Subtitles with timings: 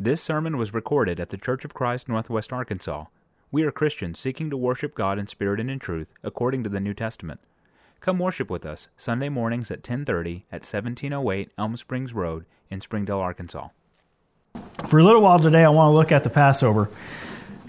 [0.00, 3.06] This sermon was recorded at the Church of Christ, Northwest Arkansas.
[3.50, 6.78] We are Christians seeking to worship God in spirit and in truth, according to the
[6.78, 7.40] New Testament.
[7.98, 13.18] Come worship with us Sunday mornings at 10:30 at 1708 Elm Springs Road in Springdale,
[13.18, 13.70] Arkansas.
[14.86, 16.88] For a little while today, I want to look at the Passover.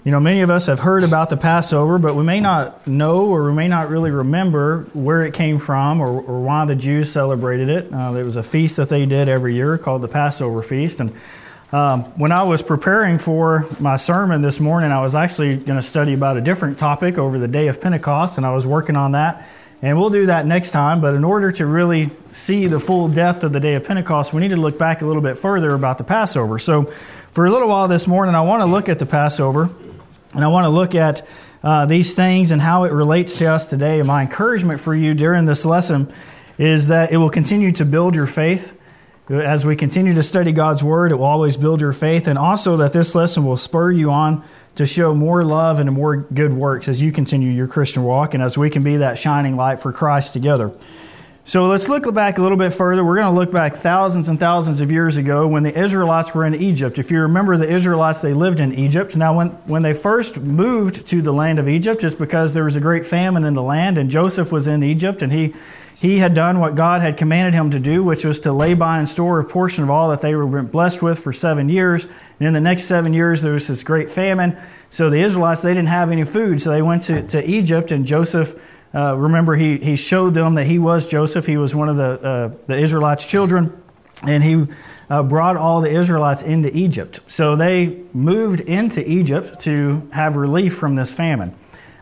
[0.04, 3.24] You know, many of us have heard about the Passover, but we may not know
[3.24, 7.10] or we may not really remember where it came from or, or why the Jews
[7.10, 7.92] celebrated it.
[7.92, 11.00] Uh, there was a feast that they did every year called the Passover Feast.
[11.00, 11.12] And
[11.72, 15.86] um, when I was preparing for my sermon this morning, I was actually going to
[15.86, 19.12] study about a different topic over the day of Pentecost, and I was working on
[19.12, 19.46] that.
[19.82, 21.00] And we'll do that next time.
[21.00, 24.40] But in order to really see the full depth of the day of Pentecost, we
[24.40, 26.58] need to look back a little bit further about the Passover.
[26.58, 26.92] So,
[27.32, 29.70] for a little while this morning, I want to look at the Passover.
[30.34, 31.26] And I want to look at
[31.62, 33.98] uh, these things and how it relates to us today.
[33.98, 36.12] And my encouragement for you during this lesson
[36.58, 38.72] is that it will continue to build your faith.
[39.30, 42.26] As we continue to study God's Word, it will always build your faith.
[42.26, 44.42] And also that this lesson will spur you on
[44.74, 48.42] to show more love and more good works as you continue your Christian walk and
[48.42, 50.72] as we can be that shining light for Christ together.
[51.44, 53.04] So let's look back a little bit further.
[53.04, 56.44] We're going to look back thousands and thousands of years ago when the Israelites were
[56.44, 56.98] in Egypt.
[56.98, 59.14] If you remember the Israelites, they lived in Egypt.
[59.14, 62.74] Now, when, when they first moved to the land of Egypt, it's because there was
[62.74, 65.54] a great famine in the land, and Joseph was in Egypt, and he,
[66.00, 68.98] he had done what God had commanded him to do, which was to lay by
[68.98, 72.04] and store a portion of all that they were blessed with for seven years.
[72.04, 74.56] And in the next seven years, there was this great famine.
[74.90, 78.06] So the Israelites, they didn't have any food, so they went to, to Egypt, and
[78.06, 78.56] Joseph
[78.92, 81.46] uh, remember, he, he showed them that he was Joseph.
[81.46, 83.80] He was one of the, uh, the Israelites' children,
[84.24, 84.66] and he
[85.08, 87.20] uh, brought all the Israelites into Egypt.
[87.28, 91.54] So they moved into Egypt to have relief from this famine.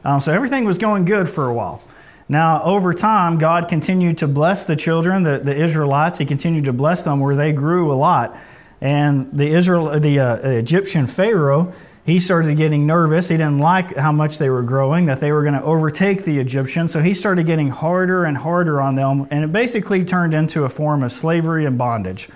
[0.04, 1.82] Um, so everything was going good for a while.
[2.28, 6.18] Now, over time, God continued to bless the children, the, the Israelites.
[6.18, 8.36] He continued to bless them where they grew a lot.
[8.80, 11.72] And the, Israel, the uh, Egyptian Pharaoh
[12.08, 13.28] he started getting nervous.
[13.28, 16.38] He didn't like how much they were growing, that they were going to overtake the
[16.38, 16.90] Egyptians.
[16.90, 20.70] So he started getting harder and harder on them, and it basically turned into a
[20.70, 22.30] form of slavery and bondage.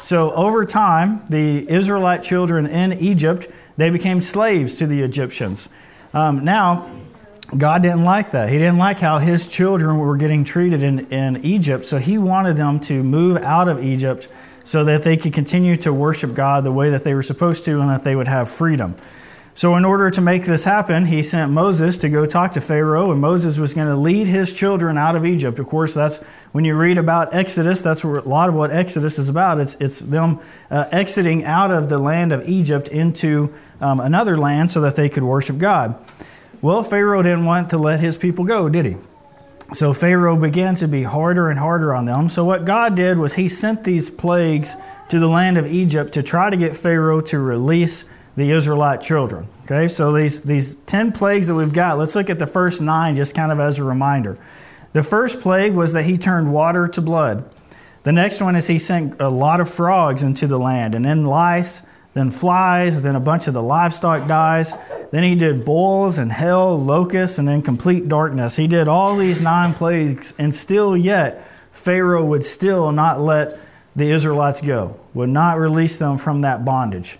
[0.00, 5.68] So over time, the Israelite children in Egypt, they became slaves to the Egyptians.
[6.14, 6.88] Um, now,
[7.56, 8.48] God didn't like that.
[8.48, 12.56] He didn't like how his children were getting treated in, in Egypt, so he wanted
[12.56, 14.28] them to move out of Egypt
[14.64, 17.80] so that they could continue to worship God the way that they were supposed to
[17.80, 18.96] and that they would have freedom.
[19.54, 23.10] So, in order to make this happen, he sent Moses to go talk to Pharaoh,
[23.10, 25.58] and Moses was going to lead his children out of Egypt.
[25.58, 26.18] Of course, that's
[26.52, 29.58] when you read about Exodus, that's a lot of what Exodus is about.
[29.58, 30.40] It's, it's them
[30.70, 35.08] uh, exiting out of the land of Egypt into um, another land so that they
[35.08, 36.04] could worship God.
[36.62, 38.96] Well, Pharaoh didn't want to let his people go, did he?
[39.72, 42.28] So Pharaoh began to be harder and harder on them.
[42.28, 44.76] So, what God did was he sent these plagues
[45.08, 48.04] to the land of Egypt to try to get Pharaoh to release
[48.36, 49.48] the Israelite children.
[49.64, 53.16] Okay, so these, these 10 plagues that we've got, let's look at the first nine
[53.16, 54.38] just kind of as a reminder.
[54.92, 57.48] The first plague was that he turned water to blood.
[58.04, 61.24] The next one is he sent a lot of frogs into the land, and then
[61.24, 61.82] lice,
[62.16, 64.72] then flies, then a bunch of the livestock dies.
[65.10, 68.56] Then he did boils and hail, locusts, and then complete darkness.
[68.56, 73.60] He did all these nine plagues, and still yet, Pharaoh would still not let
[73.94, 77.18] the Israelites go, would not release them from that bondage.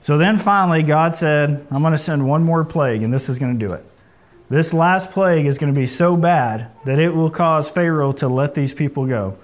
[0.00, 3.38] So then finally, God said, I'm going to send one more plague, and this is
[3.38, 3.84] going to do it.
[4.48, 8.28] This last plague is going to be so bad that it will cause Pharaoh to
[8.28, 9.36] let these people go.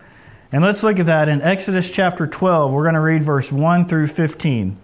[0.55, 2.71] And let's look at that in Exodus chapter 12.
[2.71, 4.77] We're going to read verse 1 through 15.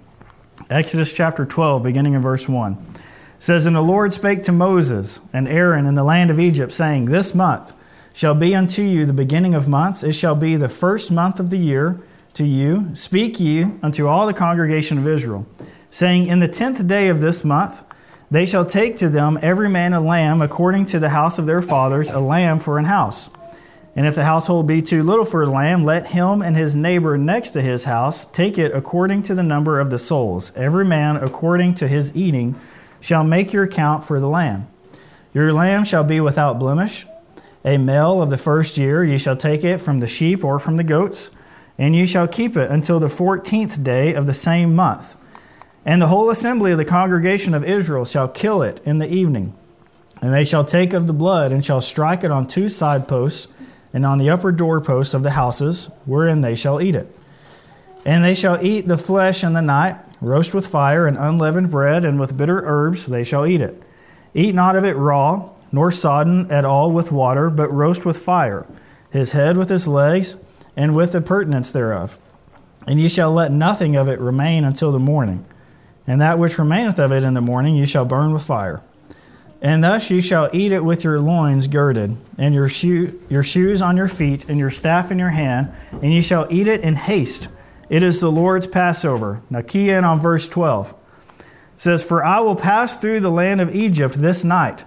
[0.70, 2.72] Exodus chapter 12, beginning in verse 1.
[2.72, 3.00] It
[3.38, 7.04] says, And the Lord spake to Moses and Aaron in the land of Egypt, saying,
[7.04, 7.74] This month
[8.14, 10.02] shall be unto you the beginning of months.
[10.02, 12.00] It shall be the first month of the year
[12.32, 15.46] to you, speak ye unto all the congregation of Israel,
[15.90, 17.82] saying, In the tenth day of this month
[18.30, 21.60] they shall take to them every man a lamb according to the house of their
[21.60, 23.28] fathers, a lamb for an house.
[23.98, 27.18] And if the household be too little for a lamb, let him and his neighbor
[27.18, 30.52] next to his house take it according to the number of the souls.
[30.54, 32.54] Every man according to his eating
[33.00, 34.68] shall make your account for the lamb.
[35.34, 37.08] Your lamb shall be without blemish,
[37.64, 39.02] a male of the first year.
[39.02, 41.32] Ye shall take it from the sheep or from the goats
[41.76, 45.16] and ye shall keep it until the fourteenth day of the same month.
[45.84, 49.54] And the whole assembly of the congregation of Israel shall kill it in the evening.
[50.22, 53.48] And they shall take of the blood, and shall strike it on two side posts,
[53.92, 57.14] and on the upper doorposts of the houses, wherein they shall eat it.
[58.04, 62.04] And they shall eat the flesh in the night, roast with fire, and unleavened bread,
[62.04, 63.82] and with bitter herbs they shall eat it.
[64.34, 68.66] Eat not of it raw, nor sodden at all with water, but roast with fire,
[69.10, 70.36] his head with his legs
[70.76, 72.18] and with the pertinence thereof.
[72.88, 75.44] and ye shall let nothing of it remain until the morning.
[76.06, 78.80] And that which remaineth of it in the morning ye shall burn with fire.
[79.60, 83.82] And thus ye shall eat it with your loins girded, and your, shoe, your shoes
[83.82, 86.94] on your feet, and your staff in your hand, and ye shall eat it in
[86.94, 87.48] haste.
[87.88, 89.42] It is the Lord's Passover.
[89.50, 90.90] Now key in on verse 12.
[90.90, 91.44] It
[91.76, 94.84] says, For I will pass through the land of Egypt this night,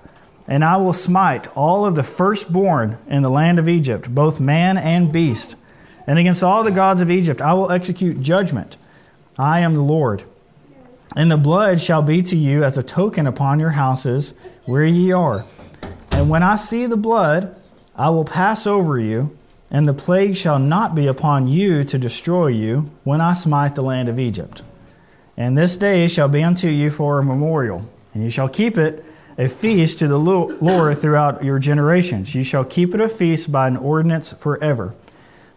[0.47, 4.77] and I will smite all of the firstborn in the land of Egypt, both man
[4.77, 5.55] and beast.
[6.07, 8.77] And against all the gods of Egypt I will execute judgment.
[9.37, 10.23] I am the Lord.
[11.15, 14.33] And the blood shall be to you as a token upon your houses
[14.65, 15.45] where ye are.
[16.11, 17.55] And when I see the blood,
[17.95, 19.37] I will pass over you,
[19.69, 23.81] and the plague shall not be upon you to destroy you when I smite the
[23.81, 24.63] land of Egypt.
[25.35, 29.03] And this day shall be unto you for a memorial, and ye shall keep it
[29.37, 32.35] a feast to the Lord throughout your generations.
[32.35, 34.93] Ye shall keep it a feast by an ordinance forever.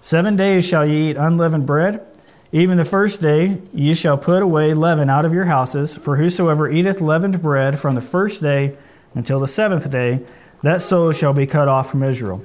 [0.01, 2.07] Seven days shall ye eat unleavened bread.
[2.55, 6.71] Even the first day ye shall put away leaven out of your houses, for whosoever
[6.71, 8.77] eateth leavened bread from the first day
[9.13, 10.21] until the seventh day,
[10.63, 12.45] that soul shall be cut off from Israel.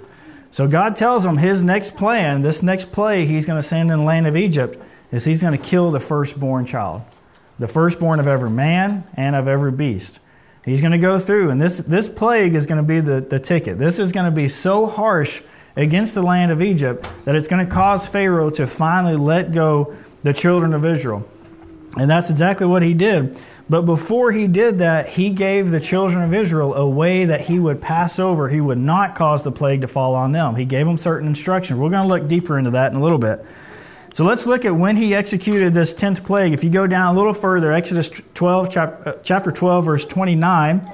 [0.50, 4.00] So God tells them his next plan, this next plague he's going to send in
[4.00, 7.04] the land of Egypt, is he's going to kill the firstborn child,
[7.60, 10.20] the firstborn of every man and of every beast.
[10.66, 13.40] He's going to go through, and this, this plague is going to be the, the
[13.40, 13.78] ticket.
[13.78, 15.44] This is going to be so harsh
[15.76, 19.96] against the land of Egypt that it's going to cause Pharaoh to finally let go
[20.24, 21.28] the children of Israel.
[21.98, 23.38] And that's exactly what he did.
[23.70, 27.60] But before he did that, he gave the children of Israel a way that he
[27.60, 28.50] would pass over.
[28.50, 30.56] He would not cause the plague to fall on them.
[30.56, 31.80] He gave them certain instructions.
[31.80, 33.46] We're going to look deeper into that in a little bit.
[34.14, 36.52] So let's look at when he executed this 10th plague.
[36.52, 40.90] If you go down a little further, Exodus 12, uh, chapter 12, verse 29,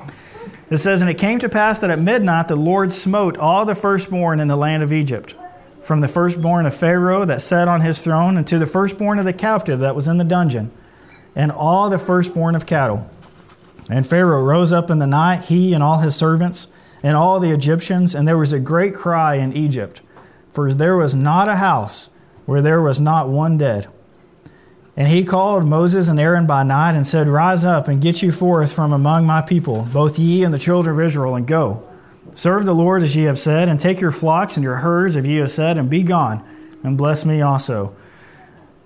[0.69, 3.75] it says, And it came to pass that at midnight the Lord smote all the
[3.75, 5.35] firstborn in the land of Egypt,
[5.81, 9.25] from the firstborn of Pharaoh that sat on his throne, and to the firstborn of
[9.25, 10.71] the captive that was in the dungeon,
[11.35, 13.07] and all the firstborn of cattle.
[13.89, 16.67] And Pharaoh rose up in the night, he and all his servants,
[17.03, 20.01] and all the Egyptians, and there was a great cry in Egypt,
[20.51, 22.09] for there was not a house
[22.45, 23.87] where there was not one dead.
[24.97, 28.31] And he called Moses and Aaron by night and said, Rise up and get you
[28.31, 31.83] forth from among my people, both ye and the children of Israel, and go.
[32.33, 35.25] Serve the Lord as ye have said, and take your flocks and your herds, as
[35.25, 36.43] ye have said, and be gone,
[36.83, 37.95] and bless me also.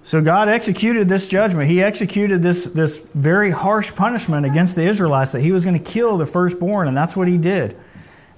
[0.04, 1.70] So God executed this judgment.
[1.70, 5.92] He executed this, this very harsh punishment against the Israelites that he was going to
[5.92, 7.78] kill the firstborn, and that's what he did.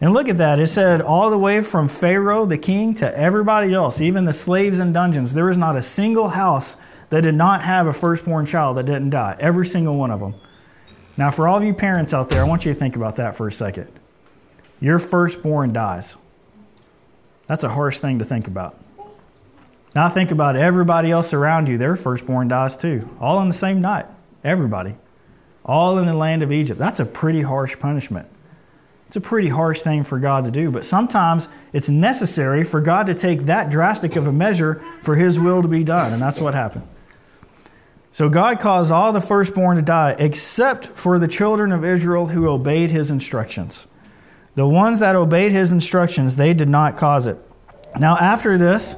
[0.02, 0.60] And look at that.
[0.60, 4.80] It said all the way from Pharaoh, the king, to everybody else, even the slaves
[4.80, 5.34] in dungeons.
[5.34, 6.76] There was not a single house
[7.12, 9.36] that did not have a firstborn child that didn't die.
[9.40, 10.34] Every single one of them.
[11.18, 13.36] Now, for all of you parents out there, I want you to think about that
[13.36, 13.88] for a second.
[14.80, 16.18] Your firstborn dies.
[17.48, 18.80] That's a harsh thing to think about.
[19.94, 21.78] Now, think about everybody else around you.
[21.78, 23.08] Their firstborn dies too.
[23.20, 24.06] All on the same night.
[24.44, 24.96] Everybody.
[25.66, 26.80] All in the land of Egypt.
[26.80, 28.28] That's a pretty harsh punishment.
[29.08, 33.08] It's a pretty harsh thing for God to do, but sometimes it's necessary for God
[33.08, 36.40] to take that drastic of a measure for His will to be done, and that's
[36.40, 36.88] what happened.
[38.14, 42.48] So God caused all the firstborn to die except for the children of Israel who
[42.50, 43.88] obeyed his instructions.
[44.56, 47.38] The ones that obeyed his instructions, they did not cause it.
[47.98, 48.98] Now, after this,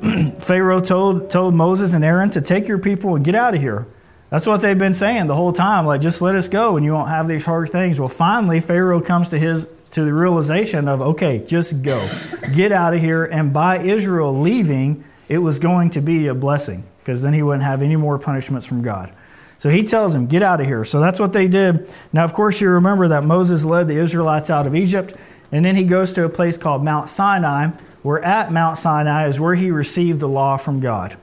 [0.38, 3.88] Pharaoh told, told Moses and Aaron to take your people and get out of here.
[4.30, 6.92] That's what they've been saying the whole time, like just let us go and you
[6.92, 7.98] won't have these hard things.
[7.98, 12.08] Well, finally, Pharaoh comes to his to the realization of okay, just go,
[12.52, 13.24] get out of here.
[13.24, 17.64] And by Israel leaving, it was going to be a blessing because then he wouldn't
[17.64, 19.12] have any more punishments from God.
[19.58, 20.84] So he tells him, Get out of here.
[20.86, 21.92] So that's what they did.
[22.12, 25.14] Now, of course, you remember that Moses led the Israelites out of Egypt,
[25.52, 27.68] and then he goes to a place called Mount Sinai,
[28.02, 31.16] where at Mount Sinai is where he received the law from God.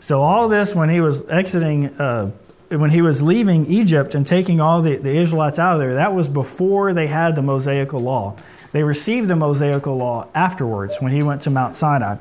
[0.00, 2.30] So all this, when he was exiting, uh,
[2.68, 6.14] when he was leaving Egypt and taking all the, the Israelites out of there, that
[6.14, 8.36] was before they had the Mosaical law.
[8.72, 12.16] They received the Mosaical law afterwards when he went to Mount Sinai.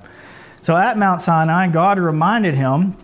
[0.62, 2.96] So at Mount Sinai, God reminded him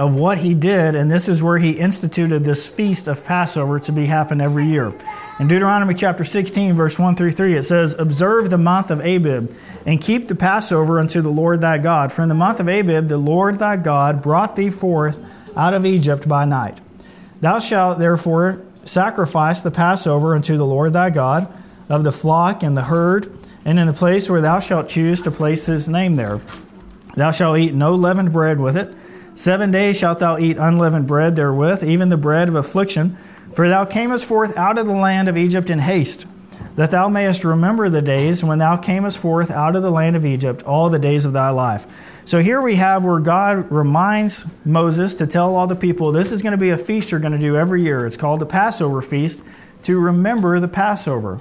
[0.00, 3.92] of what he did, and this is where he instituted this feast of Passover to
[3.92, 4.94] be happen every year.
[5.38, 9.54] In Deuteronomy chapter 16, verse 1 through 3, it says, Observe the month of Abib,
[9.84, 12.12] and keep the Passover unto the Lord thy God.
[12.12, 15.18] For in the month of Abib, the Lord thy God brought thee forth
[15.54, 16.80] out of Egypt by night.
[17.42, 21.46] Thou shalt therefore sacrifice the Passover unto the Lord thy God
[21.90, 23.30] of the flock and the herd,
[23.66, 26.40] and in the place where thou shalt choose to place his name there.
[27.16, 28.94] Thou shalt eat no leavened bread with it
[29.40, 33.16] Seven days shalt thou eat unleavened bread therewith, even the bread of affliction.
[33.54, 36.26] For thou camest forth out of the land of Egypt in haste,
[36.76, 40.26] that thou mayest remember the days when thou camest forth out of the land of
[40.26, 41.86] Egypt all the days of thy life.
[42.26, 46.42] So here we have where God reminds Moses to tell all the people this is
[46.42, 48.04] going to be a feast you're going to do every year.
[48.04, 49.40] It's called the Passover feast
[49.84, 51.40] to remember the Passover.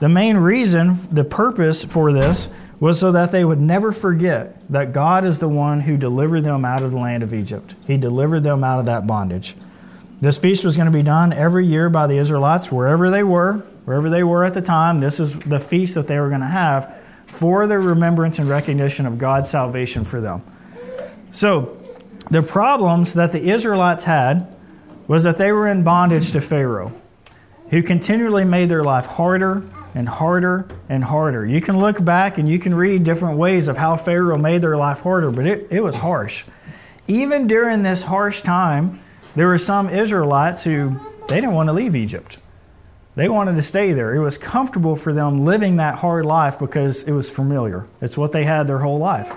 [0.00, 4.92] The main reason, the purpose for this was so that they would never forget that
[4.92, 7.74] God is the one who delivered them out of the land of Egypt.
[7.86, 9.56] He delivered them out of that bondage.
[10.20, 13.58] This feast was going to be done every year by the Israelites wherever they were,
[13.84, 14.98] wherever they were at the time.
[14.98, 19.06] This is the feast that they were going to have for the remembrance and recognition
[19.06, 20.42] of God's salvation for them.
[21.32, 21.74] So,
[22.30, 24.54] the problems that the Israelites had
[25.06, 26.92] was that they were in bondage to Pharaoh,
[27.70, 29.62] who continually made their life harder
[29.94, 31.44] and harder and harder.
[31.44, 34.76] You can look back and you can read different ways of how Pharaoh made their
[34.76, 36.44] life harder, but it, it was harsh.
[37.06, 39.00] Even during this harsh time,
[39.34, 42.38] there were some Israelites who they didn't want to leave Egypt.
[43.14, 44.14] They wanted to stay there.
[44.14, 47.86] It was comfortable for them living that hard life because it was familiar.
[48.00, 49.34] It's what they had their whole life.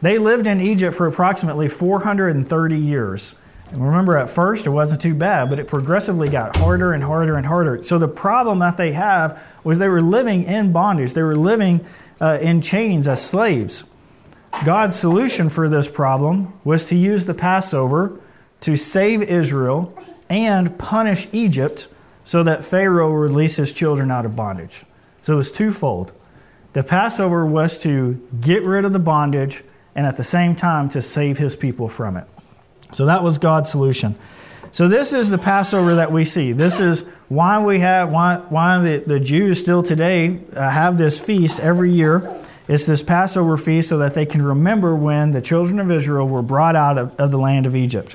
[0.00, 3.34] They lived in Egypt for approximately 430 years.
[3.70, 7.36] And remember, at first it wasn't too bad, but it progressively got harder and harder
[7.36, 7.82] and harder.
[7.82, 11.84] So the problem that they have was they were living in bondage, they were living
[12.20, 13.84] uh, in chains as slaves.
[14.64, 18.18] God's solution for this problem was to use the Passover
[18.60, 19.96] to save Israel
[20.28, 21.88] and punish Egypt
[22.24, 24.84] so that Pharaoh would release his children out of bondage.
[25.22, 26.12] So it was twofold.
[26.72, 29.62] The Passover was to get rid of the bondage
[29.94, 32.26] and at the same time to save his people from it.
[32.92, 34.16] So that was God's solution.
[34.72, 36.52] So this is the Passover that we see.
[36.52, 41.18] This is why we have why why the, the Jews still today uh, have this
[41.18, 42.38] feast every year.
[42.68, 46.42] It's this Passover feast so that they can remember when the children of Israel were
[46.42, 48.14] brought out of, of the land of Egypt.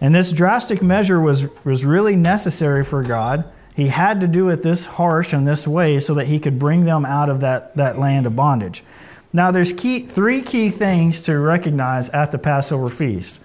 [0.00, 3.50] And this drastic measure was, was really necessary for God.
[3.74, 6.84] He had to do it this harsh and this way so that he could bring
[6.84, 8.84] them out of that, that land of bondage.
[9.32, 13.40] Now, there's key, three key things to recognize at the Passover feast.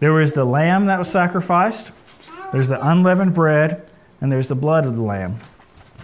[0.00, 1.92] There was the lamb that was sacrificed,
[2.52, 3.86] there's the unleavened bread,
[4.20, 5.38] and there's the blood of the lamb.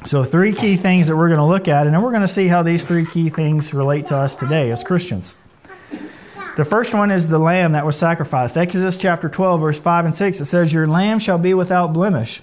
[0.04, 2.28] So, three key things that we're going to look at, and then we're going to
[2.28, 5.34] see how these three key things relate to us today as Christians.
[6.56, 8.56] The first one is the lamb that was sacrificed.
[8.56, 12.40] Exodus chapter 12, verse 5 and 6, it says, Your lamb shall be without blemish.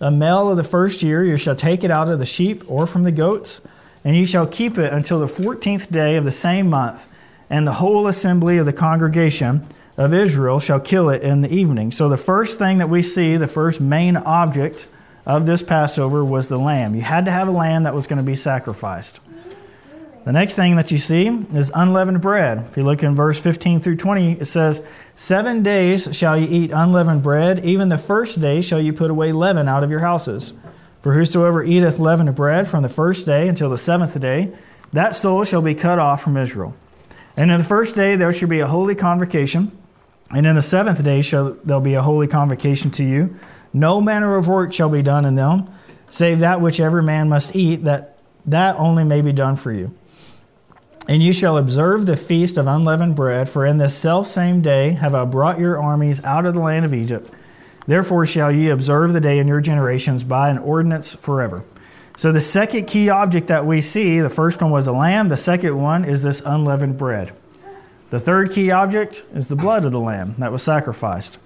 [0.00, 2.86] A male of the first year, you shall take it out of the sheep or
[2.86, 3.60] from the goats,
[4.04, 7.06] and you shall keep it until the fourteenth day of the same month,
[7.48, 9.66] and the whole assembly of the congregation
[9.96, 11.92] of Israel shall kill it in the evening.
[11.92, 14.88] So the first thing that we see, the first main object
[15.26, 16.94] of this Passover was the lamb.
[16.94, 19.20] You had to have a lamb that was going to be sacrificed.
[20.24, 22.64] The next thing that you see is unleavened bread.
[22.70, 24.82] If you look in verse 15 through 20, it says,
[25.14, 29.32] Seven days shall you eat unleavened bread, even the first day shall you put away
[29.32, 30.54] leaven out of your houses.
[31.02, 34.50] For whosoever eateth leavened bread from the first day until the seventh day,
[34.94, 36.74] that soul shall be cut off from Israel.
[37.36, 39.76] And in the first day there shall be a holy convocation,
[40.34, 43.36] and in the seventh day shall there be a holy convocation to you.
[43.72, 45.68] No manner of work shall be done in them,
[46.10, 49.94] save that which every man must eat, that that only may be done for you.
[51.06, 54.90] And you shall observe the feast of unleavened bread, for in this self same day
[54.90, 57.30] have I brought your armies out of the land of Egypt.
[57.86, 61.62] Therefore shall ye observe the day in your generations by an ordinance forever.
[62.16, 65.36] So the second key object that we see, the first one was a lamb, the
[65.36, 67.32] second one is this unleavened bread.
[68.14, 71.36] The third key object is the blood of the lamb that was sacrificed.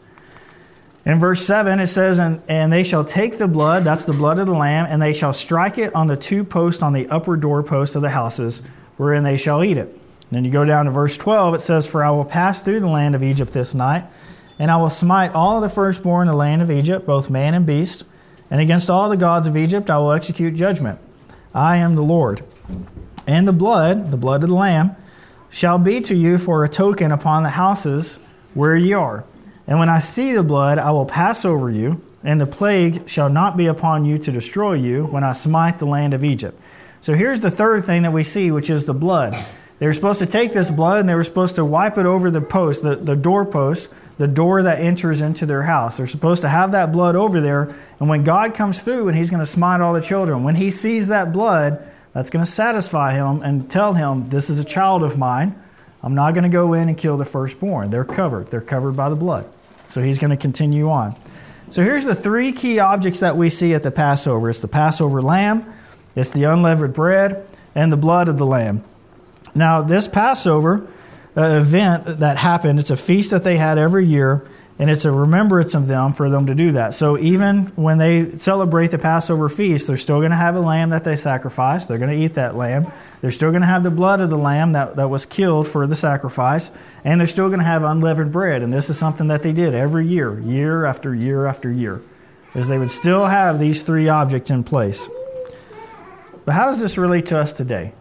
[1.06, 4.38] In verse 7, it says, and, and they shall take the blood, that's the blood
[4.38, 7.38] of the lamb, and they shall strike it on the two posts on the upper
[7.38, 8.60] doorpost of the houses,
[8.98, 9.88] wherein they shall eat it.
[9.88, 12.80] And then you go down to verse 12, it says, For I will pass through
[12.80, 14.04] the land of Egypt this night,
[14.58, 17.64] and I will smite all the firstborn in the land of Egypt, both man and
[17.64, 18.04] beast,
[18.50, 20.98] and against all the gods of Egypt I will execute judgment.
[21.54, 22.42] I am the Lord.
[23.26, 24.96] And the blood, the blood of the Lamb,
[25.50, 28.18] shall be to you for a token upon the houses
[28.54, 29.24] where ye are.
[29.66, 33.28] And when I see the blood, I will pass over you, and the plague shall
[33.28, 36.58] not be upon you to destroy you when I smite the land of Egypt.
[37.00, 39.36] So here's the third thing that we see, which is the blood.
[39.78, 42.30] They were supposed to take this blood and they were supposed to wipe it over
[42.30, 45.96] the post, the, the doorpost, the door that enters into their house.
[45.96, 47.74] They're supposed to have that blood over there.
[48.00, 50.70] And when God comes through and He's going to smite all the children, when He
[50.70, 55.04] sees that blood, that's going to satisfy Him and tell Him, This is a child
[55.04, 55.54] of mine.
[56.02, 57.90] I'm not going to go in and kill the firstborn.
[57.90, 58.50] They're covered.
[58.50, 59.48] They're covered by the blood.
[59.88, 61.16] So He's going to continue on.
[61.70, 65.22] So here's the three key objects that we see at the Passover it's the Passover
[65.22, 65.72] lamb
[66.16, 67.46] it's the unleavened bread
[67.76, 68.82] and the blood of the lamb.
[69.54, 70.88] Now, this Passover
[71.36, 74.44] uh, event that happened, it's a feast that they had every year.
[74.80, 76.94] And it's a remembrance of them for them to do that.
[76.94, 80.90] So even when they celebrate the Passover feast, they're still going to have a lamb
[80.90, 81.86] that they sacrifice.
[81.86, 82.90] They're going to eat that lamb.
[83.20, 85.88] They're still going to have the blood of the lamb that, that was killed for
[85.88, 86.70] the sacrifice.
[87.02, 88.62] And they're still going to have unleavened bread.
[88.62, 92.00] And this is something that they did every year, year after year after year,
[92.54, 95.08] is they would still have these three objects in place.
[96.44, 97.94] But how does this relate to us today?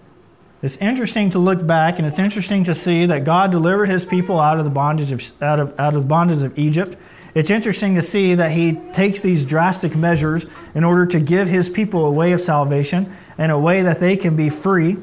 [0.67, 4.37] It's interesting to look back, and it's interesting to see that God delivered His people
[4.37, 6.97] out of the bondage of out of out of bondage of Egypt.
[7.33, 10.45] It's interesting to see that He takes these drastic measures
[10.75, 14.17] in order to give His people a way of salvation and a way that they
[14.17, 14.97] can be free.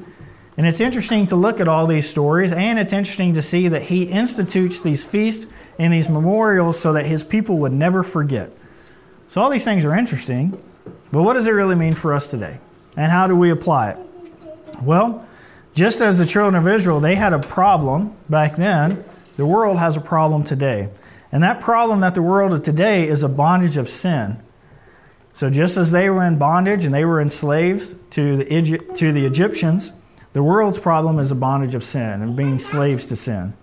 [0.58, 3.84] And it's interesting to look at all these stories, and it's interesting to see that
[3.84, 5.46] He institutes these feasts
[5.78, 8.50] and these memorials so that His people would never forget.
[9.28, 10.62] So all these things are interesting,
[11.10, 12.58] but what does it really mean for us today?
[12.98, 13.98] And how do we apply it?
[14.82, 15.26] Well,
[15.74, 19.04] just as the children of Israel, they had a problem back then,
[19.36, 20.88] the world has a problem today.
[21.32, 24.40] And that problem that the world of today is a bondage of sin.
[25.32, 29.26] So just as they were in bondage and they were enslaved to the, to the
[29.26, 29.92] Egyptians,
[30.32, 33.54] the world's problem is a bondage of sin and being slaves to sin.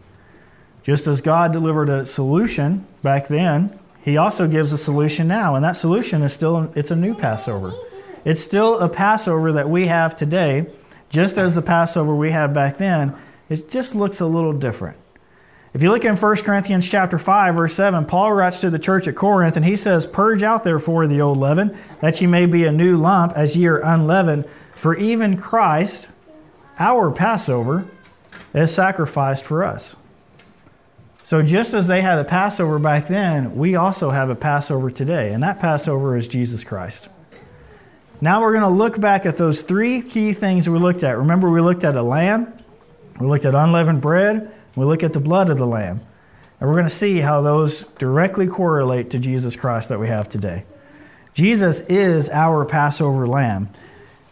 [0.84, 5.64] Just as God delivered a solution back then, he also gives a solution now, and
[5.64, 7.72] that solution is still it's a new Passover.
[8.26, 10.68] It's still a Passover that we have today
[11.12, 13.14] just as the Passover we had back then,
[13.50, 14.98] it just looks a little different.
[15.74, 19.08] If you look in 1 Corinthians chapter 5, verse 7, Paul writes to the church
[19.08, 22.66] at Corinth, and he says, Purge out therefore the old leaven, that ye may be
[22.66, 24.46] a new lump, as ye are unleavened.
[24.74, 26.08] For even Christ,
[26.80, 27.86] our Passover,
[28.54, 29.96] is sacrificed for us.
[31.24, 35.34] So just as they had a Passover back then, we also have a Passover today,
[35.34, 37.10] and that Passover is Jesus Christ.
[38.24, 41.18] Now we're going to look back at those three key things we looked at.
[41.18, 42.54] Remember, we looked at a lamb,
[43.20, 46.02] we looked at unleavened bread, we look at the blood of the lamb.
[46.60, 50.30] And we're going to see how those directly correlate to Jesus Christ that we have
[50.30, 50.66] today.
[51.34, 53.70] Jesus is our Passover lamb.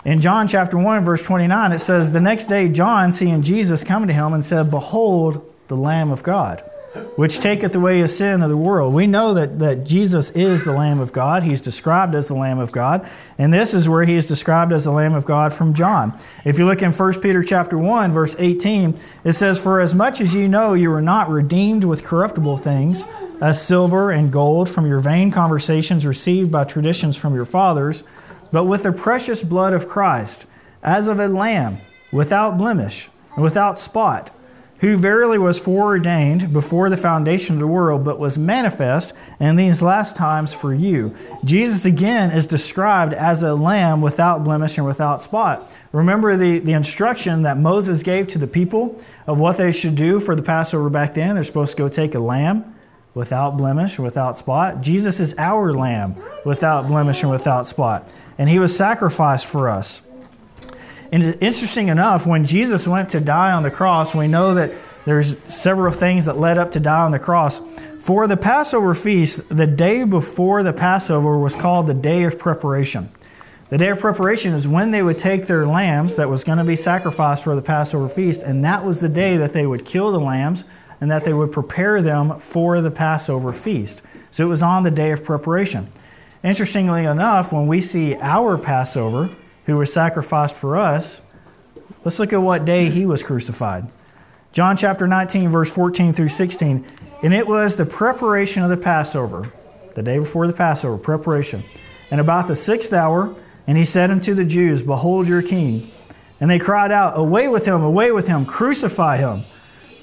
[0.06, 4.08] In John chapter 1, verse 29, it says, The next day John, seeing Jesus coming
[4.08, 6.69] to him, and said, Behold, the Lamb of God
[7.16, 8.94] which taketh away the sin of the world.
[8.94, 11.44] We know that, that Jesus is the Lamb of God.
[11.44, 13.08] He's described as the Lamb of God.
[13.38, 16.18] And this is where he is described as the Lamb of God from John.
[16.46, 20.22] If you look in 1 Peter chapter 1, verse 18, it says, For as much
[20.22, 23.06] as you know you are not redeemed with corruptible things,
[23.42, 28.04] as silver and gold from your vain conversations received by traditions from your fathers,
[28.52, 30.46] but with the precious blood of Christ,
[30.84, 31.80] as of a lamb,
[32.12, 34.32] without blemish and without spot
[34.80, 39.82] who verily was foreordained before the foundation of the world, but was manifest in these
[39.82, 41.16] last times for you.
[41.44, 45.72] Jesus again is described as a lamb without blemish and without spot.
[45.92, 50.20] Remember the, the instruction that Moses gave to the people of what they should do
[50.20, 51.36] for the Passover back then?
[51.36, 52.76] They're supposed to go take a lamb
[53.14, 54.82] without blemish without spot.
[54.82, 56.16] Jesus is our lamb
[56.46, 58.08] without blemish and without spot.
[58.38, 60.02] And he was sacrificed for us.
[61.12, 64.72] And interesting enough, when Jesus went to die on the cross, we know that
[65.06, 67.62] there's several things that led up to die on the cross.
[68.00, 73.10] For the Passover feast, the day before the Passover was called the day of preparation.
[73.70, 76.64] The day of preparation is when they would take their lambs that was going to
[76.64, 80.12] be sacrificed for the Passover feast, and that was the day that they would kill
[80.12, 80.64] the lambs
[81.02, 84.02] and that they would prepare them for the Passover feast.
[84.32, 85.88] So it was on the day of preparation.
[86.44, 89.30] Interestingly enough, when we see our Passover,
[89.66, 91.22] who was sacrificed for us,
[92.04, 93.88] let's look at what day he was crucified.
[94.52, 96.86] John chapter 19, verse 14 through 16.
[97.22, 99.52] And it was the preparation of the Passover,
[99.96, 101.64] the day before the Passover, preparation.
[102.10, 103.36] And about the sixth hour,
[103.68, 105.90] and he said unto the Jews, Behold your king.
[106.40, 109.44] And they cried out, Away with him, away with him, crucify him.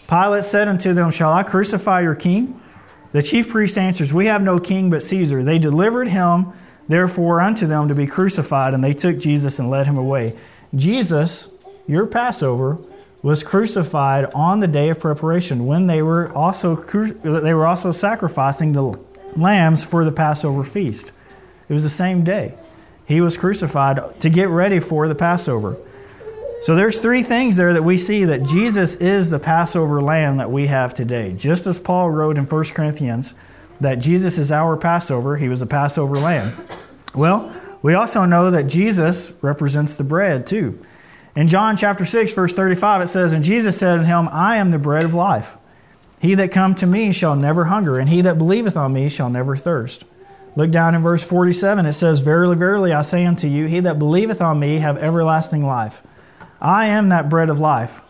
[0.08, 2.60] Pilate said unto them, Shall I crucify your king?
[3.12, 5.42] The chief priest answers, We have no king but Caesar.
[5.42, 6.52] They delivered him
[6.88, 10.36] therefore unto them to be crucified, and they took Jesus and led him away.
[10.74, 11.48] Jesus,
[11.86, 12.78] your Passover,
[13.22, 18.72] was crucified on the day of preparation when they were also they were also sacrificing
[18.72, 18.98] the
[19.36, 21.12] lambs for the Passover feast.
[21.68, 22.54] It was the same day.
[23.06, 25.76] He was crucified to get ready for the Passover.
[26.60, 30.50] So there's three things there that we see that Jesus is the Passover lamb that
[30.50, 31.32] we have today.
[31.36, 33.34] Just as Paul wrote in 1 Corinthians
[33.80, 36.54] that Jesus is our Passover, he was a Passover lamb.
[37.14, 40.78] Well, we also know that Jesus represents the bread too.
[41.34, 44.70] In John chapter 6, verse 35, it says, And Jesus said unto him, I am
[44.70, 45.56] the bread of life.
[46.18, 49.28] He that come to me shall never hunger, and he that believeth on me shall
[49.28, 50.04] never thirst.
[50.56, 53.98] Look down in verse 47, it says, Verily, verily, I say unto you, he that
[53.98, 56.02] believeth on me have everlasting life.
[56.60, 58.00] I am that bread of life.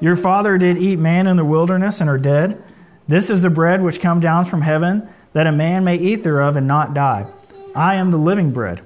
[0.00, 2.62] Your father did eat man in the wilderness and are dead.
[3.08, 6.56] This is the bread which come down from heaven, that a man may eat thereof
[6.56, 7.26] and not die.
[7.74, 8.82] I am the living bread,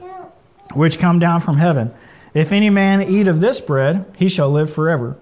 [0.75, 1.93] which come down from heaven.
[2.33, 5.17] If any man eat of this bread, he shall live forever.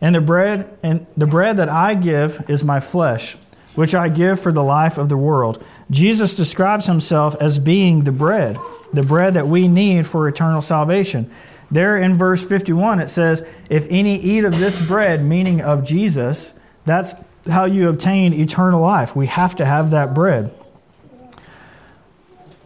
[0.00, 3.36] And the bread and the bread that I give is my flesh,
[3.74, 5.62] which I give for the life of the world.
[5.90, 8.58] Jesus describes himself as being the bread,
[8.92, 11.30] the bread that we need for eternal salvation.
[11.70, 16.52] There in verse 51 it says, "If any eat of this bread, meaning of Jesus,
[16.84, 17.14] that's
[17.50, 19.14] how you obtain eternal life.
[19.14, 20.50] We have to have that bread."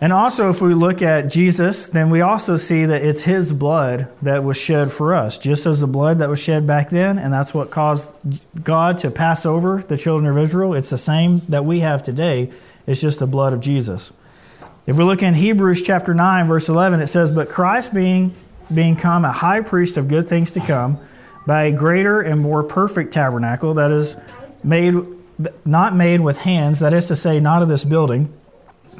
[0.01, 4.09] And also, if we look at Jesus, then we also see that it's his blood
[4.20, 7.33] that was shed for us, just as the blood that was shed back then, and
[7.33, 8.11] that's what caused
[8.62, 10.75] God to pass over the children of Israel.
[10.75, 12.51] It's the same that we have today,
[12.87, 14.12] it's just the blood of Jesus.
[14.87, 18.35] If we look in Hebrews chapter 9, verse 11, it says, But Christ being,
[18.75, 20.99] being come a high priest of good things to come,
[21.47, 24.16] by a greater and more perfect tabernacle that is
[24.64, 24.94] made
[25.64, 28.33] not made with hands, that is to say, not of this building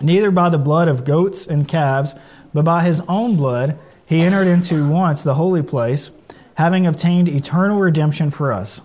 [0.03, 2.15] neither by the blood of goats and calves,
[2.53, 6.11] but by his own blood he entered into once the holy place,
[6.55, 8.81] having obtained eternal redemption for us.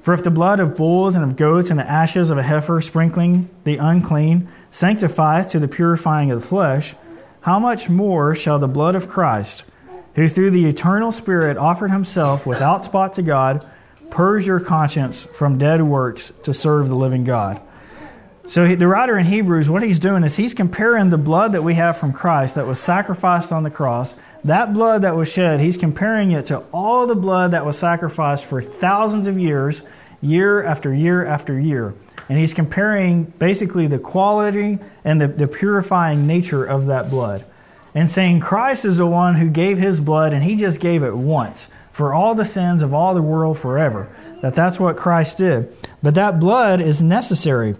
[0.00, 2.80] For if the blood of bulls and of goats and the ashes of a heifer
[2.80, 6.94] sprinkling the unclean sanctifieth to the purifying of the flesh,
[7.42, 9.64] how much more shall the blood of Christ,
[10.14, 13.68] who through the eternal Spirit offered himself without spot to God,
[14.12, 17.60] purge your conscience from dead works to serve the living God?
[18.46, 21.64] So he, the writer in Hebrews, what he's doing is he's comparing the blood that
[21.64, 25.60] we have from Christ that was sacrificed on the cross, that blood that was shed,
[25.60, 29.82] he's comparing it to all the blood that was sacrificed for thousands of years,
[30.20, 31.94] year after year after year.
[32.28, 37.44] And he's comparing basically the quality and the, the purifying nature of that blood.
[37.94, 41.14] And saying Christ is the one who gave his blood and he just gave it
[41.14, 44.08] once for all the sins of all the world forever.
[44.40, 45.74] That that's what Christ did.
[46.02, 47.76] But that blood is necessary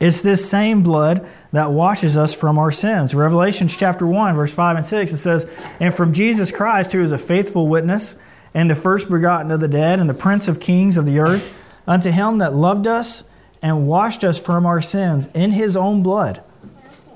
[0.00, 3.14] it's this same blood that washes us from our sins.
[3.14, 5.46] Revelation chapter 1, verse 5 and 6, it says,
[5.78, 8.16] And from Jesus Christ, who is a faithful witness,
[8.54, 11.50] and the first begotten of the dead, and the prince of kings of the earth,
[11.86, 13.24] unto him that loved us
[13.60, 16.42] and washed us from our sins in his own blood.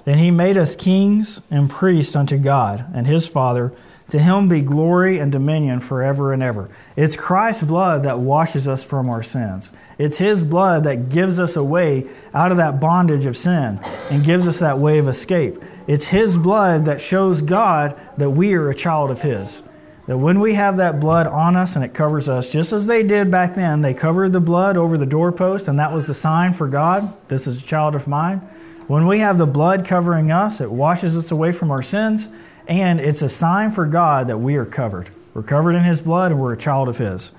[0.04, 3.72] And he made us kings and priests unto God and his Father.
[4.14, 6.70] To him be glory and dominion forever and ever.
[6.94, 9.72] It's Christ's blood that washes us from our sins.
[9.98, 13.81] It's His blood that gives us a way out of that bondage of sin
[14.12, 15.61] and gives us that way of escape.
[15.88, 19.64] It's His blood that shows God that we are a child of His.
[20.07, 23.03] That when we have that blood on us and it covers us, just as they
[23.03, 26.53] did back then, they covered the blood over the doorpost, and that was the sign
[26.53, 28.38] for God this is a child of mine.
[28.87, 32.29] When we have the blood covering us, it washes us away from our sins,
[32.66, 35.11] and it's a sign for God that we are covered.
[35.35, 37.33] We're covered in His blood and we're a child of His.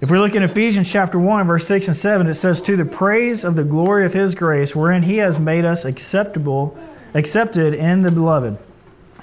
[0.00, 2.84] If we look in Ephesians chapter 1, verse 6 and 7, it says, To the
[2.84, 6.78] praise of the glory of his grace, wherein he has made us acceptable,
[7.14, 8.58] accepted in the beloved,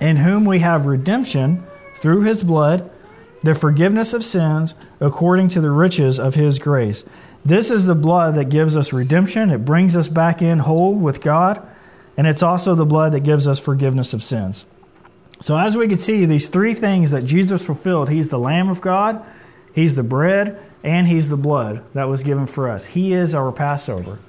[0.01, 2.91] in whom we have redemption through his blood,
[3.41, 7.05] the forgiveness of sins, according to the riches of his grace.
[7.45, 9.51] This is the blood that gives us redemption.
[9.51, 11.65] It brings us back in whole with God,
[12.17, 14.65] and it's also the blood that gives us forgiveness of sins.
[15.39, 18.81] So, as we can see, these three things that Jesus fulfilled He's the Lamb of
[18.81, 19.27] God,
[19.73, 22.85] He's the bread, and He's the blood that was given for us.
[22.85, 24.19] He is our Passover.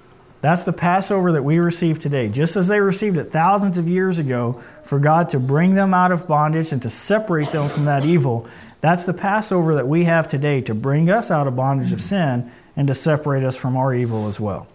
[0.40, 2.28] That's the Passover that we receive today.
[2.28, 6.12] Just as they received it thousands of years ago for God to bring them out
[6.12, 8.46] of bondage and to separate them from that evil,
[8.80, 12.50] that's the Passover that we have today to bring us out of bondage of sin
[12.76, 14.66] and to separate us from our evil as well.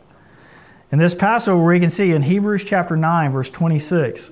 [0.92, 4.32] In this Passover, we can see in Hebrews chapter 9, verse 26,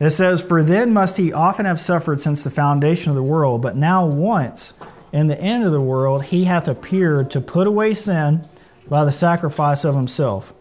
[0.00, 3.60] it says, For then must he often have suffered since the foundation of the world,
[3.60, 4.72] but now once
[5.12, 8.48] in the end of the world, he hath appeared to put away sin
[8.88, 10.54] by the sacrifice of himself.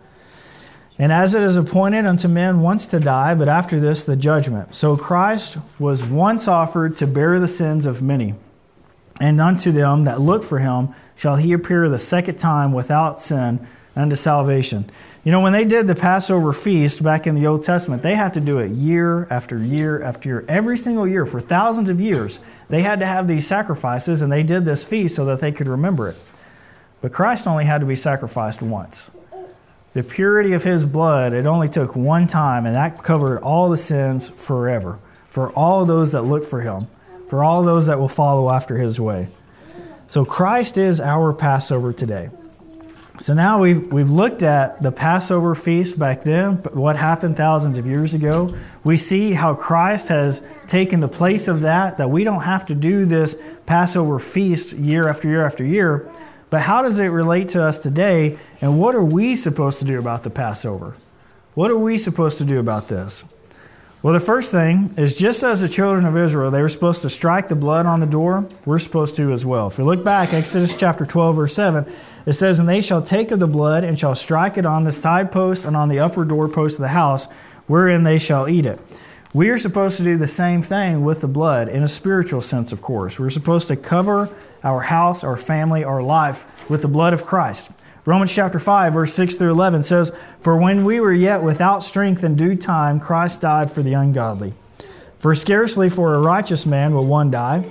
[0.97, 4.75] And as it is appointed unto men once to die, but after this the judgment.
[4.75, 8.35] So Christ was once offered to bear the sins of many.
[9.21, 13.65] And unto them that look for him shall he appear the second time without sin
[13.95, 14.89] unto salvation.
[15.29, 18.33] You know, when they did the Passover feast back in the Old Testament, they had
[18.33, 20.45] to do it year after year after year.
[20.47, 24.41] Every single year for thousands of years, they had to have these sacrifices and they
[24.41, 26.17] did this feast so that they could remember it.
[26.99, 29.11] But Christ only had to be sacrificed once.
[29.93, 33.77] The purity of his blood, it only took one time, and that covered all the
[33.77, 34.97] sins forever
[35.29, 36.87] for all those that look for him,
[37.27, 39.27] for all those that will follow after his way.
[40.07, 42.31] So Christ is our Passover today.
[43.19, 47.85] So now we've, we've looked at the Passover feast back then, what happened thousands of
[47.85, 48.55] years ago.
[48.85, 52.75] We see how Christ has taken the place of that, that we don't have to
[52.75, 56.09] do this Passover feast year after year after year.
[56.49, 58.39] But how does it relate to us today?
[58.61, 60.95] And what are we supposed to do about the Passover?
[61.55, 63.25] What are we supposed to do about this?
[64.01, 67.09] Well, the first thing is just as the children of Israel, they were supposed to
[67.09, 69.67] strike the blood on the door, we're supposed to as well.
[69.67, 71.85] If we look back, Exodus chapter 12, verse 7,
[72.25, 74.93] it says, And they shall take of the blood and shall strike it on the
[74.93, 77.25] side post and on the upper doorpost of the house,
[77.67, 78.79] wherein they shall eat it.
[79.33, 82.71] We are supposed to do the same thing with the blood in a spiritual sense,
[82.71, 83.19] of course.
[83.19, 84.33] We're supposed to cover
[84.63, 87.69] our house, our family, our life with the blood of Christ.
[88.09, 92.23] Romans chapter 5, verse 6 through 11 says, For when we were yet without strength
[92.23, 94.55] in due time, Christ died for the ungodly.
[95.19, 97.65] For scarcely for a righteous man will one die,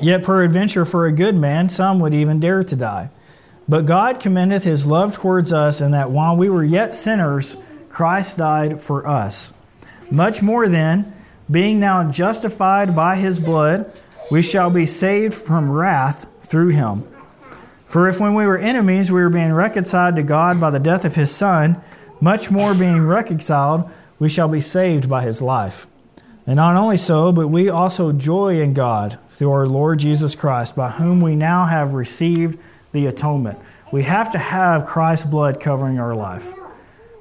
[0.00, 3.10] yet peradventure for a good man some would even dare to die.
[3.68, 7.56] But God commendeth his love towards us, in that while we were yet sinners,
[7.88, 9.52] Christ died for us.
[10.12, 11.12] Much more then,
[11.50, 17.04] being now justified by his blood, we shall be saved from wrath through him.
[17.92, 21.04] For if when we were enemies we were being reconciled to God by the death
[21.04, 21.78] of his Son,
[22.22, 23.84] much more being reconciled,
[24.18, 25.86] we shall be saved by his life.
[26.46, 30.74] And not only so, but we also joy in God through our Lord Jesus Christ,
[30.74, 32.58] by whom we now have received
[32.92, 33.58] the atonement.
[33.92, 36.50] We have to have Christ's blood covering our life.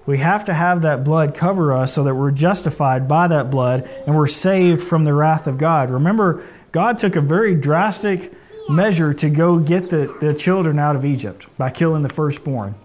[0.06, 3.90] We have to have that blood cover us so that we're justified by that blood
[4.08, 5.90] and we're saved from the wrath of God.
[5.90, 8.32] Remember, God took a very drastic
[8.72, 12.76] measure to go get the, the children out of Egypt by killing the firstborn.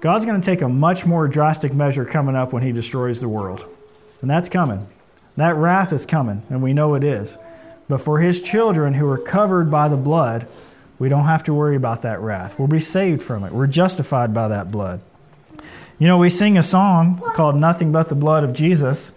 [0.00, 3.28] God's going to take a much more drastic measure coming up when He destroys the
[3.28, 3.66] world.
[4.20, 4.86] And that's coming.
[5.36, 7.38] That wrath is coming, and we know it is.
[7.88, 10.46] But for His children who are covered by the blood,
[10.98, 12.58] we don't have to worry about that wrath.
[12.58, 13.52] We'll be saved from it.
[13.52, 15.02] We're justified by that blood.
[15.98, 19.12] You know, we sing a song called Nothing But the Blood of Jesus.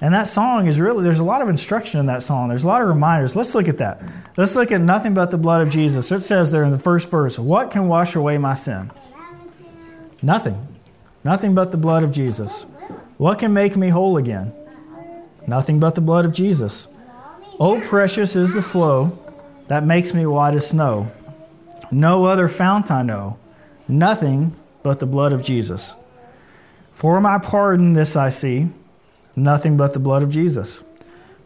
[0.00, 2.48] And that song is really, there's a lot of instruction in that song.
[2.48, 3.34] There's a lot of reminders.
[3.34, 4.00] Let's look at that.
[4.36, 6.12] Let's look at nothing but the blood of Jesus.
[6.12, 8.92] It says there in the first verse, What can wash away my sin?
[10.22, 10.68] Nothing.
[11.24, 12.62] Nothing but the blood of Jesus.
[13.16, 14.52] What can make me whole again?
[15.48, 16.86] Nothing but the blood of Jesus.
[17.58, 19.18] Oh, precious is the flow
[19.66, 21.10] that makes me white as snow.
[21.90, 23.36] No other fount I know.
[23.88, 25.94] Nothing but the blood of Jesus.
[26.92, 28.68] For my pardon, this I see
[29.38, 30.82] Nothing but the blood of Jesus.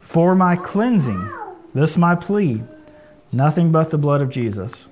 [0.00, 1.30] For my cleansing,
[1.74, 2.62] this my plea.
[3.30, 4.88] Nothing but the blood of Jesus.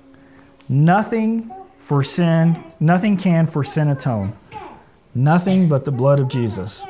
[0.69, 4.33] Nothing for sin, nothing can for sin atone.
[5.15, 6.85] Nothing but the blood of Jesus.